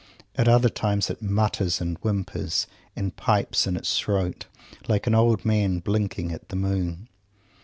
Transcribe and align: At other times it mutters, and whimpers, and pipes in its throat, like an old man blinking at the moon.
At 0.35 0.47
other 0.47 0.67
times 0.67 1.11
it 1.11 1.21
mutters, 1.21 1.79
and 1.79 1.95
whimpers, 1.99 2.65
and 2.95 3.15
pipes 3.15 3.67
in 3.67 3.77
its 3.77 3.99
throat, 3.99 4.47
like 4.87 5.05
an 5.05 5.13
old 5.13 5.45
man 5.45 5.77
blinking 5.77 6.31
at 6.31 6.49
the 6.49 6.55
moon. 6.55 7.07